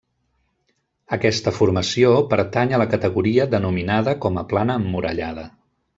[1.17, 5.49] Aquesta formació pertany a la categoria denominada com a plana emmurallada.